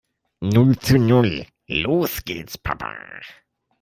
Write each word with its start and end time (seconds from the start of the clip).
Null 0.53 0.79
zu 0.79 0.97
null. 0.97 1.45
Los 1.67 2.23
geht's 2.25 2.57
Papa! 2.57 2.97